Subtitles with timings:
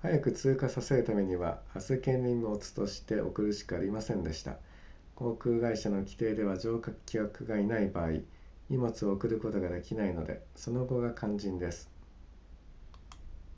[0.00, 4.56] 早く通過させるためには預け荷物として送るしかありませんでした
[5.14, 8.12] 航空会社の規定では乗客がいない場合
[8.70, 11.90] 荷物を送ることができないのでその後が肝心です